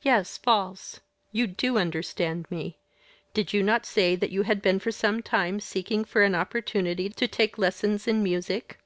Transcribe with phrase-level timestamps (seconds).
[0.00, 1.00] "Yes, false.
[1.30, 2.78] You do understand me.
[3.34, 7.10] Did you not say that you had been for some time seeking for an opportunity
[7.10, 8.78] to take lessons in music?"